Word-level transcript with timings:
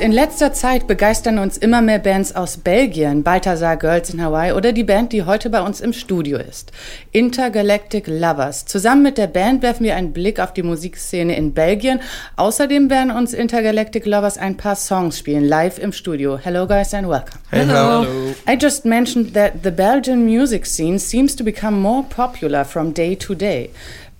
In 0.00 0.12
letzter 0.12 0.52
Zeit 0.52 0.86
begeistern 0.86 1.40
uns 1.40 1.56
immer 1.58 1.82
mehr 1.82 1.98
Bands 1.98 2.36
aus 2.36 2.56
Belgien, 2.56 3.24
Balthasar 3.24 3.76
Girls 3.76 4.10
in 4.10 4.22
Hawaii 4.22 4.52
oder 4.52 4.72
die 4.72 4.84
Band, 4.84 5.12
die 5.12 5.24
heute 5.24 5.50
bei 5.50 5.60
uns 5.60 5.80
im 5.80 5.92
Studio 5.92 6.38
ist. 6.38 6.70
Intergalactic 7.10 8.06
Lovers. 8.06 8.64
Zusammen 8.64 9.02
mit 9.02 9.18
der 9.18 9.26
Band 9.26 9.60
werfen 9.62 9.82
wir 9.82 9.96
einen 9.96 10.12
Blick 10.12 10.38
auf 10.38 10.52
die 10.52 10.62
Musikszene 10.62 11.36
in 11.36 11.52
Belgien. 11.52 11.98
Außerdem 12.36 12.90
werden 12.90 13.10
uns 13.10 13.34
Intergalactic 13.34 14.06
Lovers 14.06 14.38
ein 14.38 14.56
paar 14.56 14.76
Songs 14.76 15.18
spielen, 15.18 15.44
live 15.44 15.80
im 15.80 15.92
Studio. 15.92 16.38
Hello 16.38 16.68
guys 16.68 16.94
and 16.94 17.08
welcome. 17.08 17.40
Hello. 17.50 18.06
I 18.48 18.56
just 18.56 18.84
mentioned 18.84 19.34
that 19.34 19.64
the 19.64 19.72
Belgian 19.72 20.24
music 20.24 20.64
scene 20.66 21.00
seems 21.00 21.34
to 21.34 21.42
become 21.42 21.80
more 21.80 22.04
popular 22.08 22.64
from 22.64 22.94
day 22.94 23.16
to 23.16 23.34
day. 23.34 23.70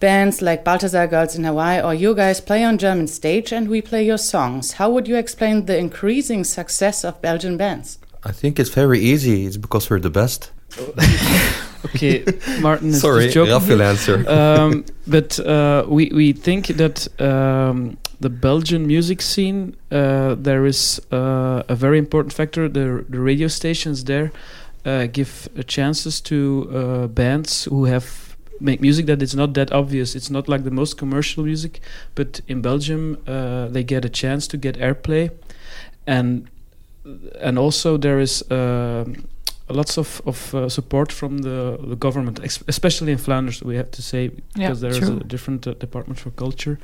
Bands 0.00 0.40
like 0.40 0.64
Balthazar 0.64 1.06
Girls 1.08 1.34
in 1.34 1.44
Hawaii 1.44 1.82
or 1.82 1.92
you 1.92 2.14
guys 2.14 2.40
play 2.40 2.62
on 2.62 2.78
German 2.78 3.08
stage 3.08 3.52
and 3.52 3.68
we 3.68 3.82
play 3.82 4.06
your 4.06 4.18
songs. 4.18 4.72
How 4.72 4.88
would 4.90 5.08
you 5.08 5.16
explain 5.16 5.66
the 5.66 5.76
increasing 5.76 6.44
success 6.44 7.04
of 7.04 7.20
Belgian 7.20 7.56
bands? 7.56 7.98
I 8.24 8.32
think 8.32 8.60
it's 8.60 8.70
very 8.70 9.00
easy. 9.00 9.46
It's 9.46 9.56
because 9.56 9.90
we're 9.90 10.00
the 10.00 10.10
best. 10.10 10.52
okay, 11.86 12.24
Martin 12.60 12.90
is 12.90 13.00
Sorry, 13.00 13.24
just 13.24 13.34
joking. 13.34 13.52
Raphael 13.52 13.82
answer. 13.82 14.28
um, 14.28 14.84
but 15.06 15.40
uh, 15.40 15.84
we 15.88 16.10
we 16.14 16.32
think 16.32 16.66
that 16.66 17.08
um, 17.20 17.96
the 18.20 18.28
Belgian 18.28 18.86
music 18.86 19.22
scene 19.22 19.76
uh, 19.90 20.34
there 20.34 20.66
is 20.66 21.00
uh, 21.10 21.62
a 21.68 21.74
very 21.74 21.98
important 21.98 22.32
factor. 22.34 22.68
The 22.68 23.04
the 23.08 23.20
radio 23.20 23.48
stations 23.48 24.04
there 24.04 24.30
uh, 24.84 25.06
give 25.06 25.48
uh, 25.56 25.62
chances 25.62 26.20
to 26.20 26.68
uh, 26.72 27.06
bands 27.06 27.64
who 27.64 27.84
have 27.86 28.27
make 28.60 28.80
music 28.80 29.06
that 29.06 29.22
it's 29.22 29.34
not 29.34 29.54
that 29.54 29.72
obvious. 29.72 30.14
It's 30.14 30.30
not 30.30 30.48
like 30.48 30.64
the 30.64 30.70
most 30.70 30.98
commercial 30.98 31.44
music, 31.44 31.80
but 32.14 32.40
in 32.48 32.60
Belgium 32.62 33.18
uh, 33.26 33.68
they 33.68 33.84
get 33.84 34.04
a 34.04 34.08
chance 34.08 34.46
to 34.48 34.56
get 34.56 34.76
airplay, 34.78 35.30
and 36.06 36.48
and 37.40 37.58
also 37.58 37.96
there 37.96 38.20
is 38.20 38.42
uh, 38.50 39.04
lots 39.68 39.98
of 39.98 40.20
of 40.26 40.54
uh, 40.54 40.68
support 40.68 41.12
from 41.12 41.38
the, 41.38 41.78
the 41.80 41.96
government, 41.96 42.40
ex- 42.42 42.62
especially 42.68 43.12
in 43.12 43.18
Flanders. 43.18 43.62
We 43.62 43.76
have 43.76 43.90
to 43.92 44.02
say 44.02 44.30
because 44.54 44.80
there 44.80 44.90
is 44.90 44.98
true. 44.98 45.18
a 45.18 45.24
different 45.24 45.66
uh, 45.66 45.74
department 45.74 46.18
for 46.18 46.30
culture. 46.30 46.78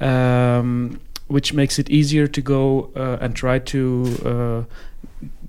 Um, 0.00 1.00
which 1.28 1.52
makes 1.52 1.78
it 1.78 1.90
easier 1.90 2.26
to 2.26 2.40
go 2.40 2.90
uh, 2.96 3.18
and 3.20 3.36
try 3.36 3.58
to 3.58 4.16
uh, 4.24 4.62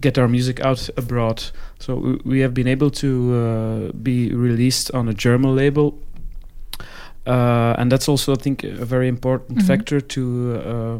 get 0.01 0.17
our 0.17 0.27
music 0.27 0.59
out 0.61 0.89
abroad. 0.97 1.43
So 1.79 2.17
we, 2.25 2.39
have 2.41 2.53
been 2.53 2.67
able 2.67 2.89
to 2.91 3.33
uh, 3.35 3.91
be 4.01 4.33
released 4.33 4.91
on 4.93 5.07
a 5.09 5.13
German 5.13 5.55
label, 5.55 5.93
uh, 7.27 7.75
and 7.77 7.91
that's 7.91 8.07
also 8.09 8.33
I 8.33 8.37
think 8.37 8.63
a 8.63 8.85
very 8.85 9.07
important 9.07 9.59
Mhm. 9.59 9.67
factor 9.67 10.01
to 10.01 10.21
uh, 10.65 10.99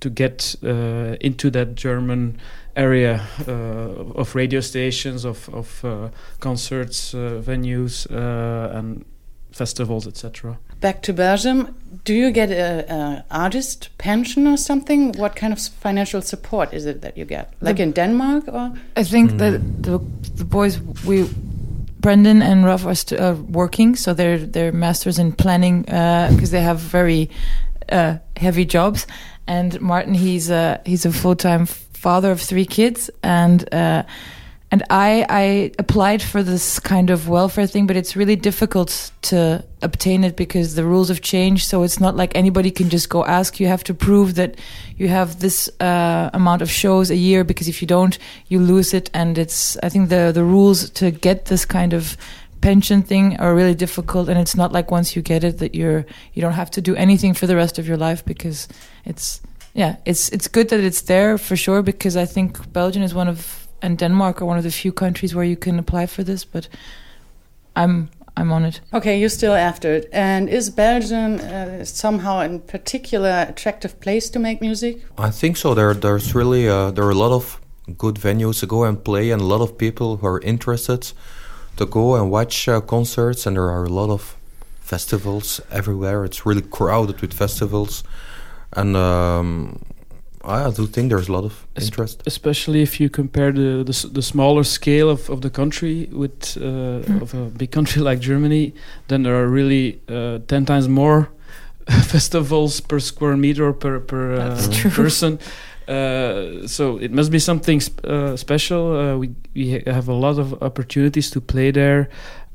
to 0.00 0.10
get 0.10 0.56
uh, 0.62 1.16
into 1.20 1.50
that 1.50 1.74
German 1.74 2.36
area 2.76 3.20
uh, 3.48 4.20
of 4.20 4.34
radio 4.34 4.60
stations, 4.60 5.24
of 5.24 5.48
of 5.52 5.84
uh, 5.84 6.08
concerts, 6.40 7.14
uh, 7.14 7.40
venues, 7.46 8.06
uh, 8.10 8.78
and 8.78 9.04
festivals, 9.52 10.06
etc. 10.06 10.58
Back 10.80 11.02
to 11.02 11.12
Belgium, 11.12 11.74
do 12.04 12.12
you 12.12 12.30
get 12.30 12.50
a, 12.50 12.84
a 12.92 13.24
artist 13.30 13.88
pension 13.98 14.46
or 14.46 14.56
something? 14.56 15.12
What 15.18 15.34
kind 15.36 15.52
of 15.52 15.58
financial 15.82 16.22
support 16.22 16.72
is 16.72 16.86
it 16.86 17.00
that 17.00 17.16
you 17.16 17.24
get? 17.24 17.52
Like 17.60 17.76
The- 17.76 17.82
in 17.82 17.92
Denmark 17.92 18.44
or? 18.48 18.72
I 18.96 19.04
think 19.04 19.30
that 19.38 19.60
the 19.82 19.98
the 20.36 20.44
boys 20.44 20.78
we 21.06 21.24
Brendan 22.00 22.42
and 22.42 22.64
Ruff 22.64 22.86
are 22.86 22.94
st- 22.94 23.20
uh, 23.20 23.34
working, 23.50 23.96
so 23.96 24.14
they're 24.14 24.38
they're 24.38 24.72
masters 24.72 25.18
in 25.18 25.32
planning 25.32 25.82
because 25.82 26.50
they 26.50 26.62
have 26.62 26.78
very 26.92 27.28
uh, 27.92 28.16
heavy 28.36 28.64
jobs. 28.64 29.06
And 29.48 29.80
Martin, 29.80 30.14
he's 30.14 30.50
a 30.50 30.78
he's 30.86 31.06
a 31.06 31.12
full 31.12 31.36
time 31.36 31.66
father 31.66 32.30
of 32.30 32.40
three 32.40 32.66
kids, 32.66 33.10
and 33.22 33.62
uh, 33.74 34.02
and 34.70 34.82
I 34.90 35.24
I 35.28 35.72
applied 35.78 36.22
for 36.22 36.42
this 36.42 36.80
kind 36.80 37.10
of 37.10 37.28
welfare 37.28 37.68
thing, 37.68 37.86
but 37.86 37.96
it's 37.96 38.16
really 38.16 38.34
difficult 38.34 39.12
to 39.22 39.64
obtain 39.80 40.24
it 40.24 40.36
because 40.36 40.74
the 40.74 40.84
rules 40.84 41.08
have 41.08 41.20
changed. 41.20 41.68
So 41.68 41.84
it's 41.84 42.00
not 42.00 42.16
like 42.16 42.34
anybody 42.34 42.72
can 42.72 42.90
just 42.90 43.08
go 43.08 43.24
ask. 43.24 43.60
You 43.60 43.68
have 43.68 43.84
to 43.84 43.94
prove 43.94 44.34
that 44.34 44.58
you 44.96 45.06
have 45.08 45.38
this 45.38 45.70
uh, 45.80 46.30
amount 46.34 46.62
of 46.62 46.70
shows 46.70 47.10
a 47.10 47.16
year 47.16 47.44
because 47.44 47.68
if 47.68 47.80
you 47.80 47.86
don't, 47.86 48.18
you 48.48 48.58
lose 48.58 48.92
it. 48.92 49.08
And 49.14 49.38
it's 49.38 49.76
I 49.84 49.88
think 49.88 50.08
the 50.08 50.32
the 50.34 50.42
rules 50.42 50.90
to 50.90 51.12
get 51.12 51.44
this 51.44 51.64
kind 51.64 51.92
of 51.92 52.16
pension 52.60 53.02
thing 53.02 53.36
are 53.36 53.54
really 53.54 53.74
difficult 53.74 54.28
and 54.28 54.38
it's 54.38 54.56
not 54.56 54.72
like 54.72 54.90
once 54.90 55.14
you 55.14 55.22
get 55.22 55.44
it 55.44 55.58
that 55.58 55.74
you're 55.74 56.06
you 56.32 56.40
don't 56.40 56.54
have 56.54 56.70
to 56.70 56.80
do 56.80 56.96
anything 56.96 57.34
for 57.34 57.46
the 57.46 57.54
rest 57.54 57.78
of 57.78 57.86
your 57.86 57.98
life 57.98 58.24
because 58.24 58.66
it's 59.04 59.42
yeah 59.74 59.96
it's 60.06 60.30
it's 60.30 60.48
good 60.48 60.70
that 60.70 60.80
it's 60.80 61.02
there 61.02 61.36
for 61.36 61.54
sure 61.54 61.82
because 61.82 62.16
I 62.16 62.24
think 62.24 62.72
Belgium 62.72 63.02
is 63.02 63.14
one 63.14 63.28
of 63.28 63.65
and 63.82 63.98
Denmark 63.98 64.42
are 64.42 64.46
one 64.46 64.58
of 64.58 64.64
the 64.64 64.70
few 64.70 64.92
countries 64.92 65.34
where 65.34 65.44
you 65.44 65.56
can 65.56 65.78
apply 65.78 66.06
for 66.06 66.24
this 66.24 66.44
but 66.44 66.68
I'm 67.74 68.08
I'm 68.36 68.52
on 68.52 68.64
it 68.64 68.80
Okay, 68.92 69.18
you're 69.18 69.30
still 69.30 69.54
after 69.54 69.94
it. 69.94 70.08
And 70.12 70.48
is 70.48 70.70
Belgium 70.70 71.40
uh, 71.40 71.84
somehow 71.84 72.40
in 72.40 72.60
particular 72.60 73.46
attractive 73.48 73.98
place 74.00 74.28
to 74.30 74.38
make 74.38 74.60
music? 74.60 75.02
I 75.18 75.30
think 75.30 75.56
so. 75.56 75.74
There, 75.74 75.94
there's 75.94 76.34
really 76.34 76.68
uh, 76.68 76.90
there 76.90 77.04
are 77.04 77.10
a 77.10 77.14
lot 77.14 77.32
of 77.32 77.60
good 77.98 78.16
venues 78.16 78.60
to 78.60 78.66
go 78.66 78.84
and 78.84 79.02
play, 79.02 79.30
and 79.30 79.40
a 79.40 79.44
lot 79.44 79.60
of 79.62 79.78
people 79.78 80.18
who 80.18 80.26
are 80.26 80.40
interested 80.40 81.12
to 81.76 81.86
go 81.86 82.14
and 82.14 82.30
watch 82.30 82.68
uh, 82.68 82.80
concerts. 82.80 83.46
And 83.46 83.56
there 83.56 83.70
are 83.70 83.84
a 83.84 83.88
lot 83.88 84.10
of 84.10 84.36
festivals 84.80 85.60
everywhere. 85.70 86.24
It's 86.24 86.44
really 86.44 86.62
crowded 86.62 87.20
with 87.20 87.32
festivals, 87.32 88.04
and 88.72 88.96
um, 88.96 89.78
I 90.46 90.70
do 90.70 90.86
think 90.86 91.10
there's 91.10 91.28
a 91.28 91.32
lot 91.32 91.44
of 91.44 91.66
Es- 91.76 91.84
interest. 91.84 92.22
especially 92.26 92.82
if 92.82 93.00
you 93.00 93.08
compare 93.10 93.52
the 93.52 93.82
the, 93.84 93.92
s- 93.92 94.12
the 94.12 94.22
smaller 94.22 94.64
scale 94.64 95.08
of, 95.10 95.28
of 95.30 95.40
the 95.40 95.50
country 95.50 96.08
with 96.12 96.56
uh, 96.60 97.22
of 97.22 97.34
a 97.34 97.50
big 97.58 97.70
country 97.70 98.02
like 98.10 98.20
Germany, 98.20 98.72
then 99.08 99.22
there 99.22 99.34
are 99.34 99.48
really 99.48 99.98
uh, 100.08 100.38
ten 100.46 100.64
times 100.64 100.86
more 100.88 101.28
festivals 101.88 102.80
per 102.80 102.98
square 103.00 103.36
meter 103.36 103.72
per 103.72 104.00
per 104.00 104.34
uh, 104.34 104.90
person. 104.94 105.38
Uh, 105.88 106.66
so 106.66 106.96
it 107.00 107.12
must 107.12 107.30
be 107.30 107.38
something 107.38 107.80
sp- 107.82 108.04
uh, 108.04 108.36
special. 108.36 108.96
Uh, 108.96 109.16
we 109.18 109.30
we 109.54 109.72
ha- 109.72 109.92
have 109.92 110.08
a 110.08 110.14
lot 110.14 110.38
of 110.38 110.52
opportunities 110.62 111.30
to 111.30 111.40
play 111.40 111.70
there. 111.72 112.08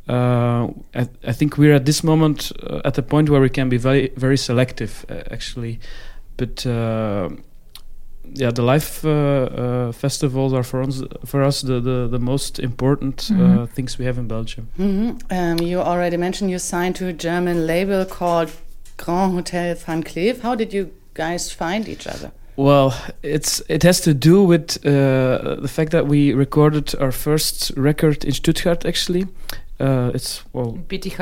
Uh, 0.10 0.68
I, 0.96 1.08
I 1.28 1.34
think 1.34 1.58
we're 1.58 1.76
at 1.76 1.86
this 1.86 2.04
moment 2.04 2.52
uh, 2.64 2.82
at 2.84 2.94
the 2.94 3.02
point 3.04 3.30
where 3.30 3.42
we 3.42 3.50
can 3.50 3.70
be 3.70 3.78
very 3.78 4.12
very 4.18 4.38
selective, 4.38 5.06
uh, 5.10 5.14
actually. 5.34 5.80
But 6.38 6.66
uh, 6.66 7.30
yeah, 8.24 8.52
the 8.54 8.62
live 8.62 9.02
uh, 9.04 9.10
uh, 9.10 9.92
festivals 9.92 10.54
are 10.54 10.64
for 10.64 10.82
us 10.82 11.04
for 11.26 11.44
us 11.44 11.62
the 11.62 11.80
the, 11.82 12.08
the 12.12 12.20
most 12.20 12.60
important 12.60 13.30
uh, 13.32 13.36
Mhm. 13.36 13.70
things 13.70 13.98
we 14.00 14.06
have 14.06 14.20
in 14.20 14.28
Belgium. 14.28 14.68
hmm 14.78 15.12
Um, 15.30 15.60
you 15.62 15.80
already 15.82 16.18
mentioned 16.18 16.52
you 16.52 16.60
signed 16.60 16.96
to 16.96 17.08
a 17.08 17.14
German 17.14 17.66
label 17.68 18.06
called 18.06 18.50
Grand 18.98 19.34
Hotel 19.34 19.76
Van 19.76 20.04
Cleef. 20.04 20.42
How 20.42 20.56
did 20.56 20.74
you 20.74 20.86
guys 21.14 21.52
find 21.52 21.88
each 21.88 22.08
other? 22.08 22.32
Well, 22.58 22.94
it's 23.24 23.62
it 23.70 23.84
has 23.84 24.02
to 24.02 24.14
do 24.14 24.44
with 24.48 24.78
uh, 24.86 25.62
the 25.62 25.68
fact 25.68 25.92
that 25.92 26.06
we 26.08 26.34
recorded 26.34 26.94
our 27.00 27.12
first 27.12 27.72
record 27.78 28.24
in 28.26 28.32
Stuttgart. 28.34 28.86
Actually, 28.86 29.26
uh, 29.82 30.12
it's 30.14 30.44
well, 30.54 30.78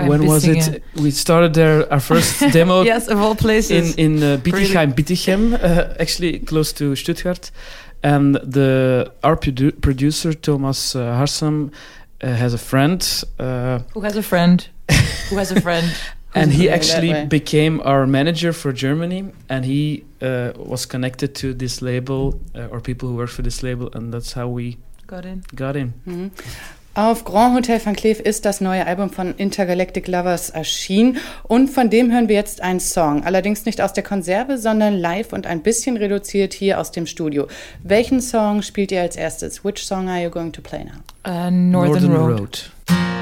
when 0.08 0.26
was 0.28 0.46
it? 0.46 0.84
We 0.96 1.12
started 1.12 1.54
there 1.54 1.92
our 1.92 2.00
first 2.02 2.40
demo 2.54 2.84
yes 2.84 3.08
of 3.08 3.20
all 3.20 3.36
places 3.36 3.96
in 3.96 4.18
in 4.18 4.24
uh, 4.24 4.38
Bietigheim, 4.38 4.94
Bietigheim, 4.94 5.54
uh, 5.54 5.96
actually 6.00 6.40
close 6.40 6.74
to 6.74 6.96
Stuttgart, 6.96 7.52
and 8.04 8.36
the 8.36 9.12
our 9.24 9.38
produ- 9.38 9.80
producer 9.82 10.34
Thomas 10.34 10.96
uh, 10.96 11.00
Harsam 11.18 11.72
uh, 12.22 12.28
has 12.28 12.54
a 12.54 12.58
friend. 12.58 13.02
Uh, 13.40 13.80
who 13.94 14.02
has 14.02 14.18
a 14.18 14.24
friend 14.24 14.68
who 15.30 15.38
has 15.38 15.52
a 15.52 15.62
friend 15.68 15.86
and 16.36 16.52
he 16.52 16.70
actually 16.70 17.26
became 17.26 17.82
our 17.84 18.06
manager 18.06 18.54
for 18.54 18.72
Germany, 18.72 19.32
and 19.50 19.66
he 19.66 20.04
uh, 20.22 20.52
was 20.56 20.86
connected 20.86 21.34
to 21.36 21.54
this 21.54 21.82
label 21.82 22.40
uh, 22.56 22.68
or 22.68 22.80
people 22.82 23.10
who 23.10 23.16
work 23.16 23.30
for 23.30 23.42
this 23.42 23.64
label, 23.64 23.90
and 23.94 24.14
that's 24.14 24.34
how 24.34 24.48
we 24.48 24.78
got 25.08 25.26
in 25.26 25.44
got 25.56 25.76
in. 25.76 25.94
Mhm. 26.06 26.32
Auf 26.96 27.24
Grand 27.24 27.56
Hotel 27.56 27.80
Van 27.84 27.96
Cleef 27.96 28.20
ist 28.20 28.46
das 28.46 28.62
neue 28.62 28.86
Album 28.86 29.12
von 29.12 29.36
Intergalactic 29.36 30.08
Lovers 30.08 30.50
erschienen 30.50 31.18
und 31.44 31.70
von 31.70 31.90
dem 31.90 32.12
hören 32.12 32.28
wir 32.28 32.36
jetzt 32.36 32.62
einen 32.62 32.80
Song. 32.80 33.24
Allerdings 33.24 33.66
nicht 33.66 33.80
aus 33.80 33.94
der 33.94 34.04
Konserve, 34.04 34.58
sondern 34.58 34.98
live 34.98 35.32
und 35.32 35.46
ein 35.46 35.62
bisschen 35.62 35.98
reduziert 35.98 36.54
hier 36.54 36.80
aus 36.80 36.92
dem 36.92 37.06
Studio. 37.06 37.48
Welchen 37.84 38.22
Song 38.22 38.64
spielt 38.64 38.92
ihr 38.92 39.02
als 39.02 39.16
erstes? 39.16 39.64
Which 39.64 39.86
song 39.86 40.10
are 40.10 40.22
you 40.22 40.30
going 40.30 40.52
to 40.52 40.62
play 40.62 40.84
now? 40.84 41.00
uh, 41.26 41.52
Northern, 41.52 42.12
Road. 42.12 42.72
A 42.90 43.19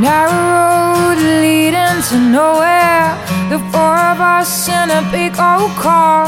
narrow 0.00 0.32
road 0.32 1.18
leading 1.44 2.00
to 2.08 2.16
nowhere. 2.18 3.12
The 3.52 3.58
four 3.70 3.96
of 4.12 4.18
us 4.18 4.68
in 4.68 4.88
a 4.90 5.02
big 5.12 5.32
old 5.38 5.72
car. 5.76 6.26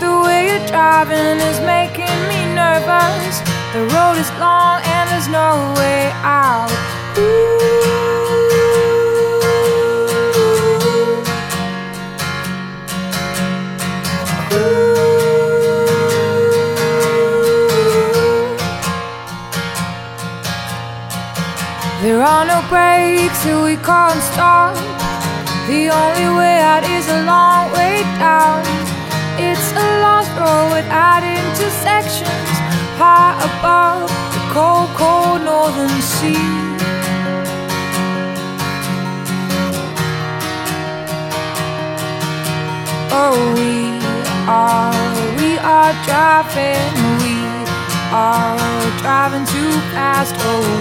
The 0.00 0.10
way 0.24 0.48
you're 0.48 0.66
driving 0.66 1.38
is 1.50 1.58
making 1.60 2.18
me 2.30 2.40
nervous. 2.54 3.38
The 3.72 3.82
road 3.94 4.16
is 4.18 4.30
long 4.42 4.82
and 4.82 5.04
there's 5.10 5.28
no 5.28 5.74
way 5.78 6.10
out. 6.22 6.92
There 22.02 22.20
are 22.20 22.44
no 22.44 22.60
breaks 22.68 23.38
so 23.44 23.62
we 23.62 23.76
can't 23.76 24.20
stop. 24.34 24.74
The 25.68 25.88
only 25.88 26.28
way 26.36 26.58
out 26.58 26.82
is 26.82 27.06
a 27.06 27.22
long 27.22 27.70
way 27.70 28.02
down. 28.18 28.58
It's 29.38 29.70
a 29.70 29.86
lost 30.02 30.34
road 30.34 30.74
without 30.74 31.22
intersections, 31.22 32.50
high 32.98 33.38
above 33.46 34.10
the 34.34 34.42
cold, 34.50 34.90
cold 34.98 35.42
northern 35.46 35.94
sea. 36.02 36.42
Oh, 43.14 43.38
we 43.54 44.02
are, 44.50 44.90
we 45.38 45.56
are 45.58 45.94
driving, 46.02 46.98
we 47.22 47.36
are 48.10 48.58
driving 48.98 49.46
too 49.46 49.70
fast. 49.94 50.34
Oh, 50.40 50.71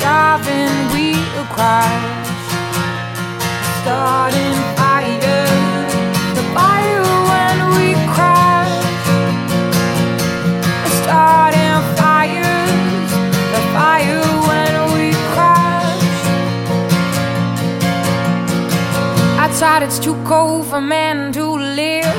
driving, 0.00 0.74
we'll 0.92 1.44
crash. 1.54 2.28
Starting 3.80 4.58
fire, 4.78 5.46
the 6.36 6.44
fire 6.56 7.06
when 7.30 7.56
we 7.76 7.88
crash. 8.14 8.76
Starting 11.00 11.78
fires, 11.98 13.10
the 13.54 13.62
fire 13.76 14.26
when 14.48 14.74
we 14.94 15.06
crash. 15.34 16.02
Outside 19.42 19.82
it's 19.82 19.98
too 19.98 20.16
cold 20.24 20.66
for 20.66 20.80
men 20.80 21.32
to 21.32 21.44
live. 21.44 22.16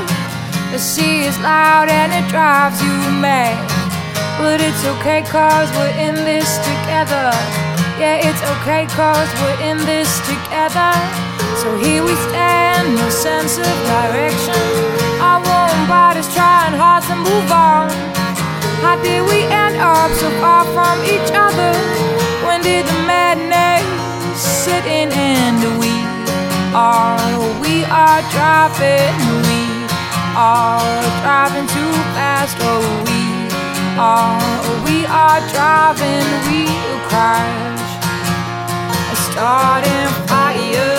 The 0.72 0.80
sea 0.80 1.26
is 1.26 1.38
loud 1.40 1.90
and 1.90 2.12
it 2.14 2.30
drives 2.30 2.82
you 2.82 2.96
mad. 3.22 3.67
But 4.38 4.62
it's 4.62 4.86
okay 4.86 5.22
cause 5.26 5.70
we're 5.78 5.98
in 5.98 6.14
this 6.14 6.58
together. 6.62 7.34
Yeah, 7.98 8.22
it's 8.22 8.42
okay 8.54 8.86
cause 8.94 9.30
we're 9.42 9.60
in 9.66 9.78
this 9.90 10.10
together. 10.30 10.94
So 11.58 11.74
here 11.82 12.04
we 12.06 12.14
stand, 12.30 12.94
no 12.94 13.10
sense 13.10 13.58
of 13.58 13.76
direction. 13.90 14.62
Our 15.18 15.42
warm 15.42 15.82
bodies 15.90 16.30
trying 16.38 16.78
hard 16.78 17.04
to 17.10 17.16
move 17.18 17.50
on. 17.50 17.90
How 18.86 19.02
did 19.02 19.26
we 19.26 19.42
end 19.50 19.78
up 19.82 20.12
so 20.22 20.30
far 20.38 20.64
from 20.70 21.02
each 21.02 21.32
other? 21.34 21.74
When 22.46 22.62
did 22.62 22.86
the 22.86 23.00
madness 23.10 23.82
sit 24.38 24.86
in 24.86 25.10
and 25.12 25.58
we 25.82 25.94
are, 26.78 27.18
we 27.58 27.84
are 27.90 28.22
driving, 28.30 29.18
we 29.50 29.62
are 30.38 31.02
driving 31.26 31.68
too 31.74 31.94
fast, 32.14 32.56
oh 32.62 32.86
we 33.10 33.17
are, 34.00 34.84
we 34.86 35.06
are 35.06 35.42
driving, 35.50 36.28
we'll 36.46 37.00
crash. 37.10 37.92
Starting 39.32 40.10
fire, 40.28 40.97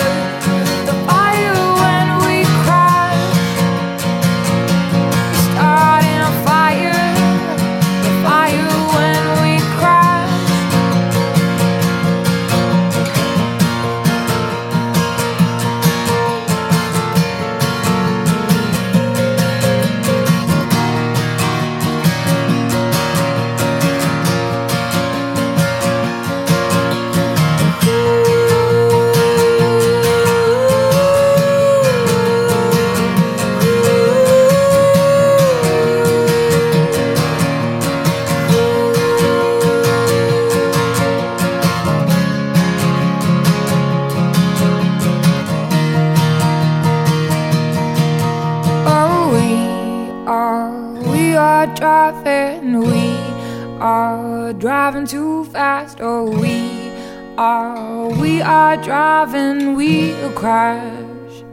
are 53.79 54.53
driving 54.53 55.07
too 55.07 55.45
fast. 55.45 55.99
Oh, 56.01 56.29
we 56.39 56.91
are, 57.37 58.09
we 58.19 58.41
are 58.41 58.75
driving, 58.77 59.75
we'll 59.75 60.31
crash. 60.33 61.43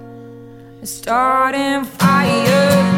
Starting 0.83 1.85
fire, 1.85 2.96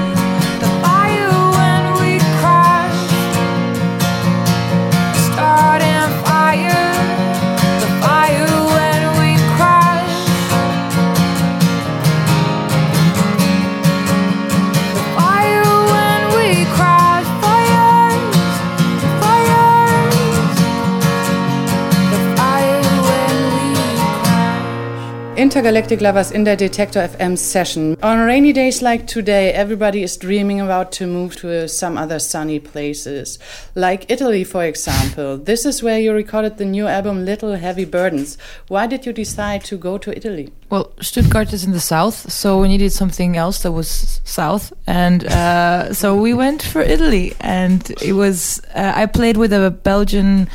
Intergalactic 25.39 26.01
Lovers 26.01 26.33
in 26.33 26.45
der 26.45 26.57
Detektor 26.57 27.01
FM 27.01 27.37
session. 27.37 27.97
On 28.03 28.27
rainy 28.27 28.53
days 28.53 28.83
like 28.83 29.07
today, 29.07 29.53
everybody 29.53 30.03
is 30.03 30.19
dreaming 30.19 30.61
about 30.61 30.91
to 30.91 31.07
move 31.07 31.37
to 31.37 31.69
some 31.69 31.97
other 31.97 32.19
sunny 32.19 32.59
places, 32.59 33.39
like 33.77 34.11
Italy, 34.11 34.43
for 34.43 34.65
example. 34.65 35.39
this 35.39 35.65
is 35.65 35.81
where 35.81 36.01
you 36.01 36.13
recorded 36.13 36.59
the 36.59 36.65
new 36.65 36.89
album 36.89 37.25
Little 37.25 37.55
Heavy 37.55 37.85
Burdens. 37.85 38.37
Why 38.67 38.89
did 38.89 39.07
you 39.07 39.13
decide 39.13 39.63
to 39.67 39.77
go 39.77 39.97
to 39.99 40.11
Italy? 40.11 40.53
Well, 40.71 40.91
Stuttgart 41.01 41.53
is 41.53 41.63
in 41.63 41.71
the 41.71 41.79
south, 41.79 42.33
so 42.33 42.61
we 42.61 42.67
needed 42.67 42.91
something 42.91 43.37
else 43.37 43.63
that 43.63 43.71
was 43.71 44.21
south, 44.25 44.73
and 44.89 45.25
uh, 45.25 45.95
so 45.95 46.17
we 46.17 46.35
went 46.35 46.63
for 46.63 46.83
Italy. 46.83 47.37
And 47.39 47.89
it 48.03 48.15
was 48.15 48.61
uh, 48.75 48.93
I 48.97 49.07
played 49.07 49.37
with 49.37 49.53
a 49.53 49.71
Belgian 49.71 50.49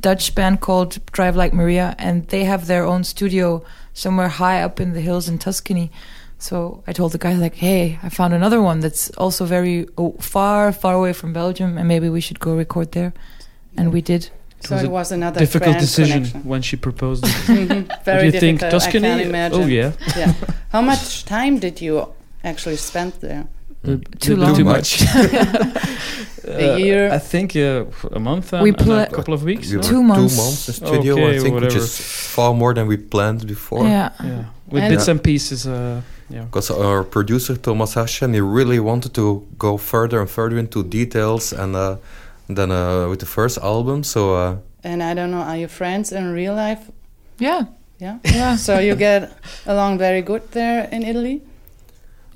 Dutch 0.00 0.34
band 0.34 0.60
called 0.60 0.98
Drive 1.12 1.36
Like 1.36 1.54
Maria, 1.54 1.94
and 2.00 2.26
they 2.30 2.42
have 2.42 2.66
their 2.66 2.84
own 2.84 3.04
studio 3.04 3.62
somewhere 3.94 4.28
high 4.28 4.62
up 4.62 4.80
in 4.80 4.92
the 4.92 5.00
hills 5.00 5.28
in 5.28 5.38
Tuscany. 5.38 5.90
So 6.38 6.82
I 6.86 6.92
told 6.92 7.12
the 7.12 7.18
guy 7.18 7.34
like, 7.34 7.54
"Hey, 7.54 7.98
I 8.02 8.10
found 8.10 8.34
another 8.34 8.60
one 8.60 8.80
that's 8.80 9.08
also 9.16 9.46
very 9.46 9.86
oh, 9.96 10.12
far, 10.20 10.72
far 10.72 10.94
away 10.94 11.12
from 11.14 11.32
Belgium, 11.32 11.78
and 11.78 11.88
maybe 11.88 12.10
we 12.10 12.20
should 12.20 12.40
go 12.40 12.54
record 12.54 12.92
there." 12.92 13.14
And 13.76 13.92
we 13.92 14.02
did. 14.02 14.30
So 14.60 14.74
was 14.74 14.84
it 14.84 14.90
was 14.90 15.12
another 15.12 15.40
difficult 15.40 15.78
decision 15.78 16.24
connection. 16.24 16.44
when 16.44 16.62
she 16.62 16.76
proposed. 16.76 17.24
it. 17.26 17.92
Very 18.04 18.30
do 18.30 18.34
you 18.34 18.40
think, 18.40 18.60
difficult, 18.60 18.82
Tuscany? 18.82 19.08
I 19.08 19.18
can 19.18 19.28
imagine. 19.28 19.62
Oh 19.62 19.66
yeah, 19.66 19.92
yeah. 20.16 20.34
How 20.70 20.82
much 20.82 21.24
time 21.24 21.58
did 21.58 21.80
you 21.80 22.08
actually 22.42 22.76
spend 22.76 23.12
there? 23.20 23.46
Uh, 23.84 23.86
Too 23.86 24.00
too 24.20 24.36
long. 24.36 24.54
Too 24.54 24.64
much. 24.64 25.02
much. 26.46 26.60
A 26.60 26.80
year? 26.80 27.10
I 27.12 27.18
think 27.18 27.54
uh, 27.56 27.84
a 28.12 28.20
month 28.20 28.52
and, 28.52 28.62
We 28.62 28.70
and 28.70 28.88
a 28.90 29.06
couple 29.10 29.34
of 29.34 29.42
weeks. 29.42 29.72
We 29.72 29.80
Two 29.80 30.02
months. 30.02 30.36
Two 30.36 30.42
months 30.42 30.68
in 30.68 30.74
studio, 30.74 31.14
Okay, 31.14 31.36
I 31.36 31.40
think, 31.40 31.60
which 31.60 31.74
is 31.76 31.98
far 32.34 32.54
more 32.54 32.74
than 32.74 32.86
we 32.86 32.96
planned 32.96 33.46
before. 33.46 33.84
Yeah. 33.86 34.10
Yeah, 34.22 34.44
with 34.68 34.82
And- 34.82 34.92
bits 34.94 35.08
and 35.08 35.20
pieces. 35.22 35.66
Uh, 35.66 36.00
yeah. 36.30 36.44
Because 36.44 36.70
our 36.70 37.04
producer 37.04 37.56
Thomas 37.56 37.94
Hashem, 37.94 38.32
he 38.32 38.40
really 38.40 38.80
wanted 38.80 39.12
to 39.14 39.46
go 39.58 39.76
further 39.76 40.20
and 40.20 40.28
further 40.30 40.58
into 40.58 40.82
details, 40.82 41.52
and 41.52 41.76
uh, 41.76 41.96
then 42.48 42.70
uh, 42.70 43.08
with 43.08 43.20
the 43.20 43.26
first 43.26 43.58
album, 43.58 44.02
so 44.04 44.34
uh, 44.34 44.56
And 44.84 45.02
I 45.02 45.14
don't 45.14 45.30
know, 45.30 45.42
are 45.42 45.56
you 45.56 45.68
friends 45.68 46.12
in 46.12 46.32
real 46.32 46.54
life? 46.54 46.90
Yeah. 47.38 47.64
Yeah. 48.00 48.18
Yeah. 48.24 48.56
So 48.56 48.78
you 48.78 48.94
get 48.96 49.30
along 49.66 49.98
very 49.98 50.22
good 50.22 50.42
there 50.52 50.88
in 50.92 51.02
Italy? 51.02 51.40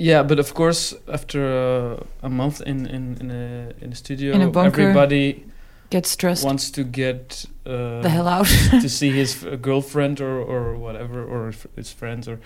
Yeah, 0.00 0.22
but 0.22 0.38
of 0.38 0.54
course, 0.54 0.94
after 1.12 1.40
uh, 1.42 2.26
a 2.26 2.28
month 2.28 2.60
in 2.66 2.86
in 2.86 3.16
in 3.20 3.30
a 3.30 3.72
in 3.84 3.92
a 3.92 3.94
studio, 3.94 4.34
In 4.34 4.42
a 4.42 4.50
bunker. 4.50 4.80
everybody 4.82 5.44
gets 5.90 6.10
stressed. 6.10 6.44
wants 6.44 6.70
to 6.70 6.84
get 6.84 7.46
uh, 7.66 8.00
the 8.02 8.08
hell 8.08 8.28
out. 8.28 8.46
to 8.82 8.88
see 9.00 9.10
his 9.10 9.44
f- 9.44 9.60
girlfriend 9.60 10.20
or, 10.20 10.38
or 10.40 10.76
whatever 10.76 11.24
or 11.24 11.48
f- 11.48 11.66
his 11.76 11.90
friends 11.92 12.28
or 12.28 12.38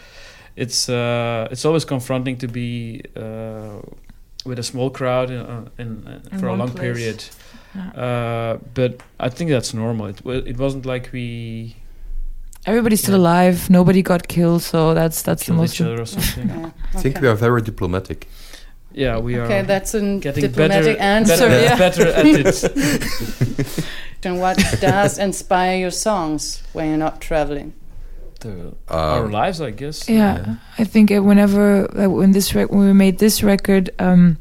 it's 0.57 0.89
uh, 0.89 1.49
it's 1.51 1.65
always 1.65 1.85
confronting 1.85 2.39
to 2.39 2.49
be 2.49 3.03
uh, 3.17 3.81
with 4.47 4.59
a 4.59 4.63
small 4.63 4.91
crowd 4.91 5.31
in, 5.31 5.37
uh, 5.41 5.65
in, 5.79 6.07
uh, 6.07 6.21
In 6.33 6.39
for 6.39 6.49
a 6.49 6.55
long 6.57 6.71
place. 6.71 6.81
period. 6.97 7.25
Yeah. 7.75 8.03
Uh, 8.05 8.59
but 8.75 9.01
I 9.21 9.29
think 9.31 9.51
that's 9.51 9.75
normal. 9.75 10.07
It 10.07 10.21
it 10.47 10.57
wasn't 10.59 10.87
like 10.87 11.11
we 11.13 11.75
Everybody's 12.67 13.01
still 13.03 13.15
Yeah. 13.17 13.23
alive. 13.23 13.69
Nobody 13.71 14.03
got 14.03 14.29
killed, 14.29 14.63
so 14.63 14.95
that's 14.95 15.23
that's 15.23 15.47
the 15.47 15.53
most. 15.53 15.75
each 15.75 15.81
other 15.83 16.01
or 16.03 16.07
something. 16.07 16.49
Yeah, 16.49 16.71
I 16.95 17.01
think 17.03 17.21
we 17.21 17.29
are 17.29 17.35
very 17.35 17.63
diplomatic. 17.63 18.29
yeah, 18.95 19.19
we 19.19 19.35
are 19.37 19.45
Okay, 19.45 19.63
that's 19.63 19.95
a 19.95 20.01
diplomatic 20.21 20.55
better, 20.55 20.99
answer. 21.01 21.49
better, 21.49 21.63
yeah. 21.63 21.77
better 21.79 22.07
at 22.09 22.27
it. 22.27 23.85
And 24.25 24.39
what 24.39 24.57
does 24.81 25.19
inspire 25.19 25.77
your 25.79 25.91
songs 25.91 26.63
when 26.73 26.87
you're 26.89 26.97
not 26.97 27.21
traveling? 27.21 27.73
The- 28.41 28.75
our 28.89 29.25
Um, 29.25 29.33
lives, 29.33 29.61
I 29.61 29.71
guess. 29.73 30.09
Yeah, 30.09 30.37
Yeah. 30.39 30.55
I 30.79 30.85
think 30.85 31.11
uh, 31.11 31.23
whenever 31.23 31.89
uh, 31.99 32.09
when 32.09 32.31
this 32.33 32.55
rec- 32.55 32.71
when 32.71 32.87
we 32.87 32.93
made 32.93 33.19
this 33.19 33.43
record, 33.43 33.91
um, 33.99 34.37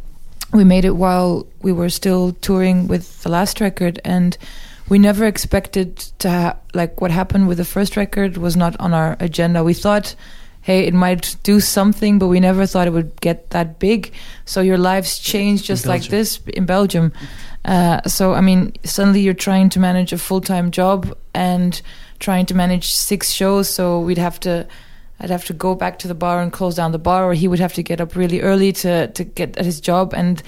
we 0.54 0.64
made 0.64 0.86
it 0.86 0.96
while 0.96 1.48
we 1.64 1.72
were 1.72 1.90
still 1.90 2.34
touring 2.42 2.88
with 2.88 3.24
the 3.24 3.30
last 3.30 3.60
record, 3.62 4.00
and 4.06 4.38
we 4.92 5.00
never 5.00 5.26
expected 5.26 5.96
to 6.20 6.30
ha- 6.30 6.58
like 6.74 7.00
what 7.00 7.12
happened 7.12 7.48
with 7.48 7.58
the 7.58 7.64
first 7.64 7.96
record 7.96 8.36
was 8.36 8.58
not 8.58 8.78
on 8.78 8.94
our 8.94 9.16
agenda. 9.22 9.64
We 9.64 9.74
thought, 9.74 10.16
hey, 10.64 10.86
it 10.86 10.94
might 10.94 11.38
do 11.44 11.62
something, 11.62 12.20
but 12.20 12.28
we 12.28 12.42
never 12.42 12.66
thought 12.66 12.88
it 12.88 12.92
would 12.92 13.22
get 13.22 13.52
that 13.52 13.80
big. 13.80 14.12
So 14.44 14.60
your 14.60 14.78
lives 14.78 15.18
change 15.18 15.64
just 15.64 15.86
like 15.86 16.04
this 16.10 16.42
in 16.46 16.66
Belgium. 16.66 17.14
Uh, 17.64 18.02
so 18.02 18.34
I 18.34 18.42
mean, 18.42 18.74
suddenly 18.84 19.22
you're 19.22 19.34
trying 19.34 19.70
to 19.70 19.80
manage 19.80 20.12
a 20.12 20.18
full 20.18 20.42
time 20.42 20.72
job 20.72 21.18
and 21.34 21.82
trying 22.20 22.46
to 22.48 22.54
manage 22.54 22.94
six 22.94 23.32
shows. 23.32 23.70
So 23.70 24.02
we'd 24.02 24.18
have 24.18 24.42
to, 24.42 24.68
I'd 25.22 25.30
have 25.30 25.46
to 25.46 25.54
go 25.54 25.74
back 25.74 26.00
to 26.00 26.10
the 26.10 26.16
bar 26.16 26.42
and 26.42 26.52
close 26.52 26.76
down 26.76 26.92
the 26.92 27.00
bar, 27.00 27.24
or 27.24 27.34
he 27.34 27.48
would 27.48 27.62
have 27.62 27.76
to 27.76 27.84
get 27.84 28.02
up 28.02 28.18
really 28.18 28.42
early 28.42 28.74
to 28.74 29.08
to 29.08 29.24
get 29.24 29.58
at 29.58 29.64
his 29.64 29.80
job, 29.80 30.14
and 30.14 30.44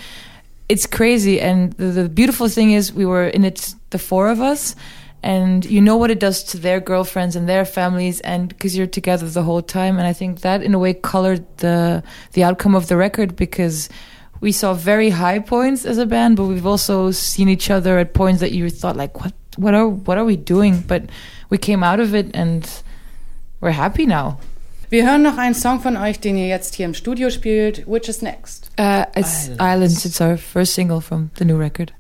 it's 0.73 0.87
crazy. 0.87 1.35
And 1.39 1.73
the, 1.73 1.85
the 1.99 2.09
beautiful 2.09 2.47
thing 2.49 2.71
is, 2.71 2.91
we 2.91 3.05
were 3.05 3.27
in 3.27 3.43
it, 3.45 3.75
the 3.89 3.99
four 3.99 4.25
of 4.29 4.39
us. 4.39 4.75
And 5.21 5.63
you 5.65 5.81
know 5.81 5.97
what 6.01 6.11
it 6.11 6.19
does 6.19 6.43
to 6.51 6.57
their 6.57 6.79
girlfriends 6.81 7.35
and 7.37 7.47
their 7.47 7.65
families, 7.65 8.19
and 8.21 8.49
because 8.49 8.75
you're 8.77 8.91
together 8.99 9.27
the 9.29 9.43
whole 9.43 9.61
time. 9.61 9.97
And 9.99 10.07
I 10.07 10.13
think 10.13 10.41
that, 10.41 10.61
in 10.61 10.73
a 10.73 10.79
way, 10.79 10.93
colored 10.93 11.45
the 11.57 12.03
the 12.33 12.43
outcome 12.43 12.75
of 12.75 12.87
the 12.87 12.97
record 12.97 13.35
because 13.35 13.89
we 14.41 14.51
saw 14.51 14.73
very 14.73 15.09
high 15.09 15.39
points 15.39 15.85
as 15.85 15.97
a 15.97 16.05
band, 16.05 16.35
but 16.35 16.47
we've 16.51 16.65
also 16.65 17.11
seen 17.11 17.47
each 17.47 17.69
other 17.71 17.97
at 17.99 18.13
points 18.13 18.41
that 18.41 18.51
you 18.51 18.69
thought 18.69 18.97
like, 18.97 19.21
what, 19.21 19.33
what 19.55 19.73
are, 19.73 19.87
what 19.87 20.17
are 20.17 20.25
we 20.25 20.35
doing? 20.35 20.83
But 20.85 21.03
we 21.49 21.57
came 21.57 21.81
out 21.81 22.01
of 22.01 22.13
it 22.13 22.35
and 22.35 22.69
we're 23.61 23.71
happy 23.71 24.05
now. 24.05 24.39
Wir 24.93 25.09
hören 25.09 25.23
noch 25.23 25.39
einen 25.39 25.55
Song 25.55 25.79
von 25.79 25.97
euch, 25.97 26.19
den 26.19 26.37
ihr 26.37 26.47
jetzt 26.47 26.75
hier 26.75 26.85
im 26.85 26.93
Studio 26.93 27.31
spielt. 27.31 27.87
Which 27.87 28.07
is 28.07 28.21
next? 28.21 28.69
Uh, 28.79 29.05
it's 29.15 29.47
Islands. 29.47 29.59
Islands. 29.59 30.05
It's 30.05 30.21
our 30.21 30.37
first 30.37 30.75
single 30.75 31.01
from 31.01 31.31
the 31.39 31.45
new 31.45 31.57
record. 31.57 31.91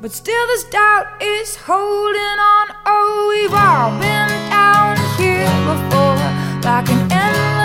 But 0.00 0.12
still 0.12 0.46
this 0.46 0.64
doubt 0.64 1.20
is 1.20 1.56
holding 1.56 2.20
on. 2.20 2.66
Oh, 2.86 3.26
we've 3.30 3.52
all 3.52 3.90
been 3.98 4.28
down 4.50 4.96
here 5.16 5.50
before, 5.66 6.14
like 6.62 6.88
an 6.88 7.10
endless 7.10 7.57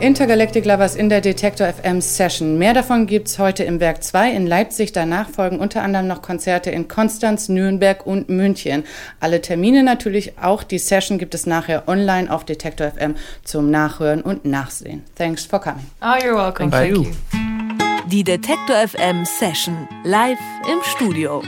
Intergalactic 0.00 0.64
Lovers 0.64 0.94
in 0.94 1.10
der 1.10 1.20
Detektor 1.20 1.66
FM 1.66 2.00
Session. 2.00 2.56
Mehr 2.56 2.72
davon 2.72 3.06
gibt's 3.06 3.38
heute 3.38 3.64
im 3.64 3.80
Werk 3.80 4.02
2 4.02 4.32
in 4.32 4.46
Leipzig. 4.46 4.92
Danach 4.92 5.28
folgen 5.28 5.58
unter 5.58 5.82
anderem 5.82 6.06
noch 6.06 6.22
Konzerte 6.22 6.70
in 6.70 6.88
Konstanz, 6.88 7.50
Nürnberg 7.50 8.06
und 8.06 8.30
München. 8.30 8.84
Alle 9.20 9.42
Termine 9.42 9.82
natürlich, 9.82 10.38
auch 10.38 10.62
die 10.62 10.78
Session 10.78 11.18
gibt 11.18 11.34
es 11.34 11.44
nachher 11.44 11.86
online 11.86 12.32
auf 12.32 12.44
Detektor 12.44 12.90
FM 12.90 13.14
zum 13.44 13.70
Nachhören 13.70 14.22
und 14.22 14.46
Nachsehen. 14.46 15.04
Thanks 15.16 15.44
for 15.44 15.60
coming. 15.60 15.84
Oh, 16.00 16.16
you're 16.24 16.34
welcome. 16.34 16.70
Thank 16.70 16.96
you. 16.96 17.06
Die 18.06 18.24
Detektor 18.24 18.76
FM 18.88 19.26
Session 19.26 19.86
live 20.04 20.38
im 20.66 20.78
Studio. 20.82 21.42